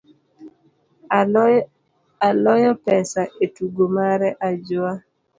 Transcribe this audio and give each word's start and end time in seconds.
Aloyo 2.27 2.71
pesa 2.85 3.21
etugo 3.45 3.83
mare 3.95 4.29
ajua. 4.49 4.91